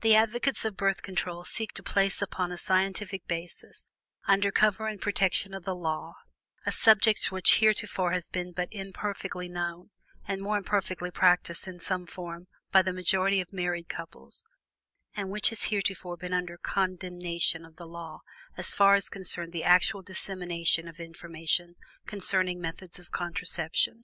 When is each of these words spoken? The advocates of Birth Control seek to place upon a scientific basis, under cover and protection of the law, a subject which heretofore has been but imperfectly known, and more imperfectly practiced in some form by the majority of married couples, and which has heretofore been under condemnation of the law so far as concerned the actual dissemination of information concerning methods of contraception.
The 0.00 0.16
advocates 0.16 0.64
of 0.64 0.76
Birth 0.76 1.02
Control 1.02 1.44
seek 1.44 1.70
to 1.74 1.84
place 1.84 2.20
upon 2.20 2.50
a 2.50 2.58
scientific 2.58 3.28
basis, 3.28 3.92
under 4.26 4.50
cover 4.50 4.88
and 4.88 5.00
protection 5.00 5.54
of 5.54 5.62
the 5.62 5.76
law, 5.76 6.16
a 6.66 6.72
subject 6.72 7.30
which 7.30 7.60
heretofore 7.60 8.10
has 8.10 8.28
been 8.28 8.50
but 8.50 8.66
imperfectly 8.72 9.48
known, 9.48 9.90
and 10.26 10.42
more 10.42 10.56
imperfectly 10.56 11.12
practiced 11.12 11.68
in 11.68 11.78
some 11.78 12.06
form 12.08 12.48
by 12.72 12.82
the 12.82 12.92
majority 12.92 13.40
of 13.40 13.52
married 13.52 13.88
couples, 13.88 14.44
and 15.14 15.30
which 15.30 15.50
has 15.50 15.62
heretofore 15.66 16.16
been 16.16 16.32
under 16.32 16.58
condemnation 16.58 17.64
of 17.64 17.76
the 17.76 17.86
law 17.86 18.18
so 18.56 18.64
far 18.64 18.94
as 18.94 19.08
concerned 19.08 19.52
the 19.52 19.62
actual 19.62 20.02
dissemination 20.02 20.88
of 20.88 20.98
information 20.98 21.76
concerning 22.04 22.60
methods 22.60 22.98
of 22.98 23.12
contraception. 23.12 24.02